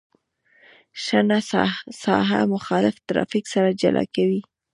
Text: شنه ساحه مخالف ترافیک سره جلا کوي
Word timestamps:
شنه 1.03 1.39
ساحه 2.03 2.39
مخالف 2.53 2.95
ترافیک 3.07 3.45
سره 3.53 3.69
جلا 3.81 4.03
کوي 4.15 4.41